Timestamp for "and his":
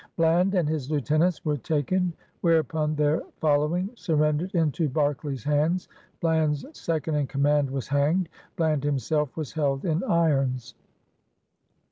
0.55-0.89